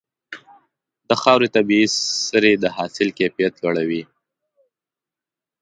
[1.09, 1.87] د خاورې طبيعي
[2.27, 4.03] سرې د حاصل کیفیت لوړوي.